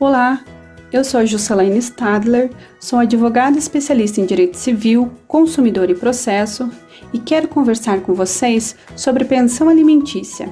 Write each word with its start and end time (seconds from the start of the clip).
Olá, 0.00 0.44
eu 0.92 1.02
sou 1.02 1.18
a 1.18 1.24
Jusselaine 1.24 1.76
Stadler, 1.78 2.52
sou 2.78 3.00
advogada 3.00 3.58
especialista 3.58 4.20
em 4.20 4.26
Direito 4.26 4.56
Civil, 4.56 5.10
Consumidor 5.26 5.90
e 5.90 5.94
Processo 5.96 6.70
e 7.12 7.18
quero 7.18 7.48
conversar 7.48 8.00
com 8.02 8.14
vocês 8.14 8.76
sobre 8.94 9.24
pensão 9.24 9.68
alimentícia. 9.68 10.48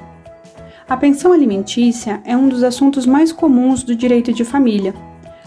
A 0.89 0.97
pensão 0.97 1.31
alimentícia 1.31 2.21
é 2.25 2.35
um 2.35 2.49
dos 2.49 2.61
assuntos 2.61 3.05
mais 3.05 3.31
comuns 3.31 3.83
do 3.83 3.95
direito 3.95 4.33
de 4.33 4.43
família. 4.43 4.93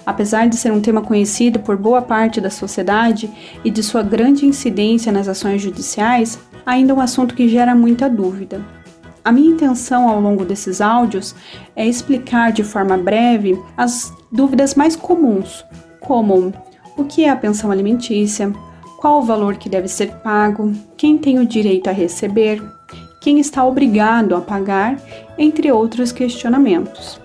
Apesar 0.06 0.48
de 0.48 0.56
ser 0.56 0.72
um 0.72 0.80
tema 0.80 1.02
conhecido 1.02 1.60
por 1.60 1.76
boa 1.76 2.00
parte 2.00 2.40
da 2.40 2.48
sociedade 2.48 3.30
e 3.62 3.70
de 3.70 3.82
sua 3.82 4.02
grande 4.02 4.46
incidência 4.46 5.12
nas 5.12 5.28
ações 5.28 5.60
judiciais, 5.60 6.38
ainda 6.64 6.92
é 6.94 6.96
um 6.96 7.02
assunto 7.02 7.34
que 7.34 7.50
gera 7.50 7.74
muita 7.74 8.08
dúvida. 8.08 8.79
A 9.24 9.30
minha 9.30 9.50
intenção 9.50 10.08
ao 10.08 10.20
longo 10.20 10.44
desses 10.44 10.80
áudios 10.80 11.34
é 11.76 11.86
explicar 11.86 12.52
de 12.52 12.64
forma 12.64 12.96
breve 12.96 13.60
as 13.76 14.12
dúvidas 14.32 14.74
mais 14.74 14.96
comuns, 14.96 15.64
como 16.00 16.52
o 16.96 17.04
que 17.04 17.24
é 17.24 17.30
a 17.30 17.36
pensão 17.36 17.70
alimentícia, 17.70 18.52
qual 18.98 19.18
o 19.18 19.24
valor 19.24 19.56
que 19.56 19.68
deve 19.68 19.88
ser 19.88 20.10
pago, 20.16 20.72
quem 20.96 21.18
tem 21.18 21.38
o 21.38 21.46
direito 21.46 21.88
a 21.88 21.92
receber, 21.92 22.62
quem 23.20 23.38
está 23.38 23.64
obrigado 23.64 24.34
a 24.34 24.40
pagar, 24.40 24.96
entre 25.36 25.70
outros 25.70 26.12
questionamentos. 26.12 27.20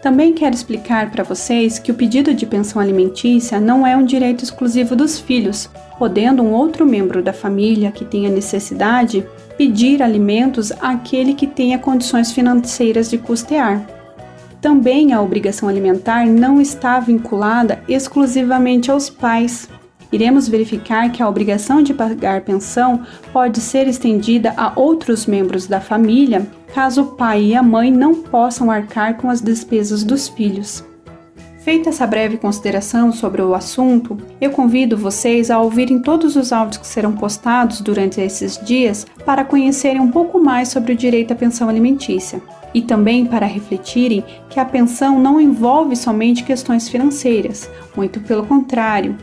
Também 0.00 0.32
quero 0.32 0.54
explicar 0.54 1.10
para 1.10 1.24
vocês 1.24 1.78
que 1.78 1.92
o 1.92 1.94
pedido 1.94 2.32
de 2.32 2.46
pensão 2.46 2.80
alimentícia 2.80 3.60
não 3.60 3.86
é 3.86 3.96
um 3.96 4.04
direito 4.04 4.42
exclusivo 4.42 4.96
dos 4.96 5.18
filhos, 5.18 5.68
podendo 5.98 6.42
um 6.42 6.52
outro 6.52 6.86
membro 6.86 7.22
da 7.22 7.32
família 7.32 7.92
que 7.92 8.04
tenha 8.04 8.30
necessidade 8.30 9.26
pedir 9.60 10.02
alimentos 10.02 10.72
àquele 10.80 11.34
que 11.34 11.46
tenha 11.46 11.78
condições 11.78 12.32
financeiras 12.32 13.10
de 13.10 13.18
custear. 13.18 13.84
Também 14.58 15.12
a 15.12 15.20
obrigação 15.20 15.68
alimentar 15.68 16.24
não 16.24 16.62
está 16.62 16.98
vinculada 16.98 17.82
exclusivamente 17.86 18.90
aos 18.90 19.10
pais. 19.10 19.68
Iremos 20.10 20.48
verificar 20.48 21.12
que 21.12 21.22
a 21.22 21.28
obrigação 21.28 21.82
de 21.82 21.92
pagar 21.92 22.40
pensão 22.40 23.02
pode 23.34 23.60
ser 23.60 23.86
estendida 23.86 24.54
a 24.56 24.72
outros 24.74 25.26
membros 25.26 25.66
da 25.66 25.78
família, 25.78 26.46
caso 26.72 27.02
o 27.02 27.06
pai 27.08 27.42
e 27.42 27.54
a 27.54 27.62
mãe 27.62 27.90
não 27.90 28.14
possam 28.14 28.70
arcar 28.70 29.18
com 29.18 29.28
as 29.28 29.42
despesas 29.42 30.02
dos 30.02 30.26
filhos. 30.26 30.82
Feita 31.70 31.90
essa 31.90 32.04
breve 32.04 32.36
consideração 32.36 33.12
sobre 33.12 33.40
o 33.40 33.54
assunto, 33.54 34.18
eu 34.40 34.50
convido 34.50 34.96
vocês 34.96 35.52
a 35.52 35.60
ouvirem 35.60 36.00
todos 36.00 36.34
os 36.34 36.52
áudios 36.52 36.78
que 36.78 36.86
serão 36.88 37.12
postados 37.12 37.80
durante 37.80 38.20
esses 38.20 38.58
dias 38.58 39.06
para 39.24 39.44
conhecerem 39.44 40.00
um 40.00 40.10
pouco 40.10 40.40
mais 40.40 40.68
sobre 40.68 40.92
o 40.92 40.96
direito 40.96 41.32
à 41.32 41.36
pensão 41.36 41.68
alimentícia 41.68 42.42
e 42.74 42.82
também 42.82 43.24
para 43.24 43.46
refletirem 43.46 44.24
que 44.48 44.58
a 44.58 44.64
pensão 44.64 45.20
não 45.20 45.40
envolve 45.40 45.94
somente 45.94 46.42
questões 46.42 46.88
financeiras, 46.88 47.70
muito 47.96 48.18
pelo 48.18 48.44
contrário, 48.44 49.16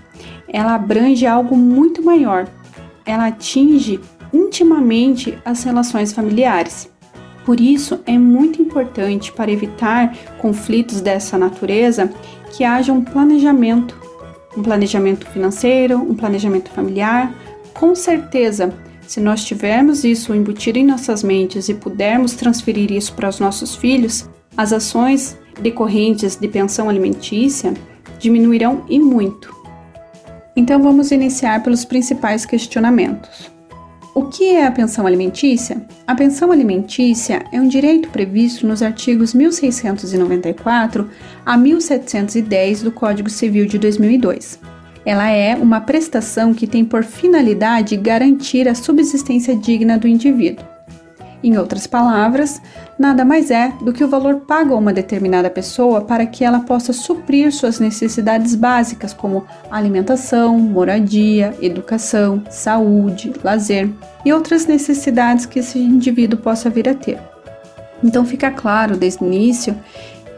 ela 0.47 0.73
abrange 0.73 1.27
algo 1.27 1.57
muito 1.57 2.01
maior. 2.01 2.47
Ela 3.05 3.27
atinge 3.27 3.99
intimamente 4.31 5.37
as 5.43 5.63
relações 5.63 6.13
familiares. 6.13 6.89
Por 7.47 7.61
isso, 7.61 8.01
é 8.05 8.17
muito 8.17 8.61
importante 8.61 9.31
para 9.31 9.49
evitar 9.49 10.13
conflitos 10.37 10.99
dessa 10.99 11.37
natureza 11.37 12.11
que 12.51 12.65
haja 12.65 12.91
um 12.91 13.01
planejamento, 13.01 13.97
um 14.57 14.61
planejamento 14.61 15.25
financeiro, 15.27 15.97
um 15.97 16.13
planejamento 16.13 16.69
familiar. 16.69 17.33
Com 17.73 17.95
certeza, 17.95 18.73
se 19.07 19.21
nós 19.21 19.45
tivermos 19.45 20.03
isso 20.03 20.35
embutido 20.35 20.77
em 20.77 20.85
nossas 20.85 21.23
mentes 21.23 21.69
e 21.69 21.73
pudermos 21.73 22.33
transferir 22.33 22.91
isso 22.91 23.13
para 23.13 23.29
os 23.29 23.39
nossos 23.39 23.77
filhos, 23.77 24.29
as 24.57 24.73
ações 24.73 25.39
decorrentes 25.61 26.35
de 26.35 26.49
pensão 26.49 26.89
alimentícia 26.89 27.73
diminuirão 28.19 28.83
e 28.89 28.99
muito. 28.99 29.55
Então 30.53 30.83
vamos 30.83 31.11
iniciar 31.11 31.63
pelos 31.63 31.85
principais 31.85 32.45
questionamentos. 32.45 33.56
O 34.17 34.23
que 34.29 34.45
é 34.55 34.65
a 34.65 34.71
pensão 34.71 35.05
alimentícia? 35.05 35.79
A 36.07 36.15
pensão 36.15 36.51
alimentícia 36.51 37.45
é 37.51 37.61
um 37.61 37.67
direito 37.67 38.09
previsto 38.09 38.65
nos 38.65 38.81
artigos 38.81 39.31
1694 39.31 41.07
a 41.45 41.55
1710 41.55 42.81
do 42.81 42.91
Código 42.91 43.29
Civil 43.29 43.67
de 43.67 43.77
2002. 43.77 44.59
Ela 45.05 45.29
é 45.29 45.55
uma 45.55 45.81
prestação 45.81 46.51
que 46.51 46.65
tem 46.65 46.83
por 46.83 47.03
finalidade 47.03 47.95
garantir 47.95 48.67
a 48.67 48.73
subsistência 48.73 49.55
digna 49.55 49.99
do 49.99 50.07
indivíduo. 50.07 50.65
Em 51.43 51.55
outras 51.55 51.85
palavras, 51.85 52.59
nada 52.97 53.23
mais 53.23 53.51
é 53.51 53.71
do 53.81 53.93
que 53.93 54.03
o 54.03 54.07
valor 54.07 54.37
pago 54.47 54.73
a 54.73 54.77
uma 54.77 54.91
determinada 54.91 55.49
pessoa 55.49 56.01
para 56.01 56.25
que 56.25 56.43
ela 56.43 56.61
possa 56.61 56.91
suprir 56.91 57.51
suas 57.51 57.79
necessidades 57.79 58.55
básicas, 58.55 59.13
como 59.13 59.45
alimentação, 59.69 60.57
moradia, 60.57 61.55
educação, 61.61 62.43
saúde, 62.49 63.33
lazer 63.43 63.89
e 64.25 64.33
outras 64.33 64.65
necessidades 64.65 65.45
que 65.45 65.59
esse 65.59 65.77
indivíduo 65.77 66.39
possa 66.39 66.71
vir 66.71 66.89
a 66.89 66.95
ter. 66.95 67.19
Então 68.03 68.25
fica 68.25 68.49
claro 68.49 68.97
desde 68.97 69.23
o 69.23 69.27
início 69.27 69.77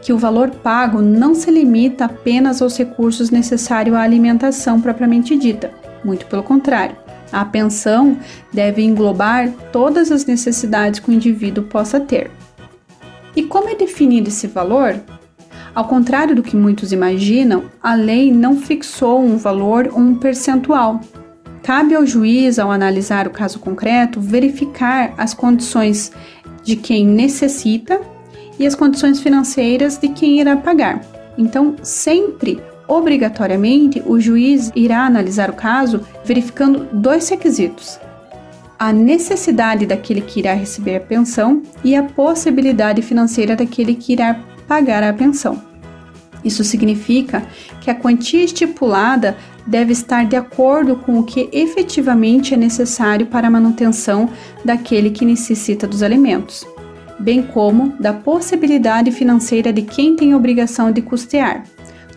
que 0.02 0.12
o 0.12 0.18
valor 0.18 0.50
pago 0.50 1.00
não 1.00 1.34
se 1.34 1.50
limita 1.50 2.06
apenas 2.06 2.60
aos 2.60 2.76
recursos 2.76 3.30
necessários 3.30 3.96
à 3.96 4.00
alimentação 4.00 4.80
propriamente 4.80 5.36
dita, 5.36 5.70
muito 6.04 6.26
pelo 6.26 6.42
contrário 6.42 6.96
a 7.32 7.44
pensão 7.44 8.18
deve 8.52 8.82
englobar 8.82 9.50
todas 9.72 10.10
as 10.10 10.24
necessidades 10.24 11.00
que 11.00 11.10
o 11.10 11.14
indivíduo 11.14 11.64
possa 11.64 12.00
ter. 12.00 12.30
E 13.34 13.42
como 13.42 13.68
é 13.68 13.74
definido 13.74 14.28
esse 14.28 14.46
valor? 14.46 15.00
Ao 15.74 15.84
contrário 15.84 16.34
do 16.34 16.42
que 16.42 16.56
muitos 16.56 16.92
imaginam, 16.92 17.64
a 17.80 17.94
lei 17.94 18.32
não 18.32 18.56
fixou 18.56 19.20
um 19.20 19.36
valor 19.36 19.88
ou 19.92 20.00
um 20.00 20.16
percentual. 20.16 21.00
Cabe 21.62 21.94
ao 21.94 22.04
juiz, 22.04 22.58
ao 22.58 22.72
analisar 22.72 23.28
o 23.28 23.30
caso 23.30 23.60
concreto, 23.60 24.20
verificar 24.20 25.14
as 25.16 25.32
condições 25.32 26.10
de 26.64 26.74
quem 26.74 27.06
necessita 27.06 28.00
e 28.58 28.66
as 28.66 28.74
condições 28.74 29.20
financeiras 29.20 29.96
de 29.96 30.08
quem 30.08 30.40
irá 30.40 30.56
pagar. 30.56 31.00
Então, 31.38 31.76
sempre 31.82 32.60
obrigatoriamente 32.90 34.02
o 34.04 34.18
juiz 34.18 34.72
irá 34.74 35.06
analisar 35.06 35.48
o 35.48 35.54
caso 35.54 36.00
verificando 36.24 36.88
dois 36.92 37.28
requisitos: 37.28 38.00
a 38.76 38.92
necessidade 38.92 39.86
daquele 39.86 40.20
que 40.20 40.40
irá 40.40 40.52
receber 40.52 40.96
a 40.96 41.00
pensão 41.00 41.62
e 41.84 41.94
a 41.94 42.02
possibilidade 42.02 43.00
financeira 43.00 43.54
daquele 43.54 43.94
que 43.94 44.12
irá 44.12 44.40
pagar 44.66 45.04
a 45.04 45.12
pensão. 45.12 45.62
Isso 46.44 46.64
significa 46.64 47.42
que 47.80 47.90
a 47.90 47.94
quantia 47.94 48.42
estipulada 48.42 49.36
deve 49.66 49.92
estar 49.92 50.24
de 50.24 50.36
acordo 50.36 50.96
com 50.96 51.18
o 51.18 51.22
que 51.22 51.48
efetivamente 51.52 52.54
é 52.54 52.56
necessário 52.56 53.26
para 53.26 53.46
a 53.46 53.50
manutenção 53.50 54.28
daquele 54.64 55.10
que 55.10 55.24
necessita 55.24 55.86
dos 55.86 56.02
alimentos, 56.02 56.66
bem 57.18 57.42
como 57.42 57.92
da 58.00 58.14
possibilidade 58.14 59.12
financeira 59.12 59.70
de 59.70 59.82
quem 59.82 60.16
tem 60.16 60.34
obrigação 60.34 60.90
de 60.90 61.02
custear, 61.02 61.64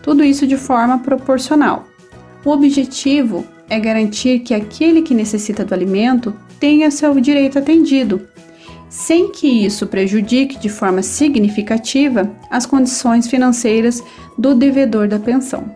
tudo 0.04 0.22
isso 0.22 0.46
de 0.46 0.56
forma 0.56 0.98
proporcional. 0.98 1.88
O 2.44 2.50
objetivo 2.50 3.44
é 3.70 3.80
garantir 3.80 4.40
que 4.40 4.52
aquele 4.52 5.00
que 5.00 5.14
necessita 5.14 5.64
do 5.64 5.72
alimento 5.72 6.36
tenha 6.60 6.90
seu 6.90 7.18
direito 7.18 7.58
atendido, 7.58 8.28
sem 8.90 9.32
que 9.32 9.46
isso 9.48 9.86
prejudique 9.86 10.58
de 10.58 10.68
forma 10.68 11.02
significativa 11.02 12.30
as 12.50 12.66
condições 12.66 13.26
financeiras 13.26 14.02
do 14.36 14.54
devedor 14.54 15.08
da 15.08 15.18
pensão. 15.18 15.74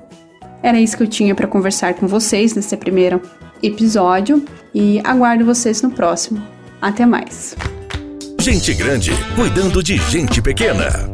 Era 0.62 0.78
isso 0.78 0.96
que 0.96 1.02
eu 1.02 1.08
tinha 1.08 1.34
para 1.34 1.46
conversar 1.46 1.94
com 1.94 2.06
vocês 2.06 2.54
nesse 2.54 2.76
primeiro 2.76 3.22
episódio 3.62 4.44
e 4.74 5.00
aguardo 5.04 5.44
vocês 5.44 5.80
no 5.80 5.90
próximo. 5.90 6.42
Até 6.82 7.06
mais. 7.06 7.56
Gente 8.38 8.74
grande 8.74 9.10
cuidando 9.34 9.82
de 9.82 9.96
gente 9.96 10.42
pequena. 10.42 11.06